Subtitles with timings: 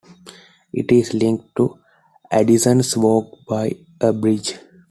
[0.73, 1.77] It is linked to
[2.31, 4.55] Addison's Walk by a bridge.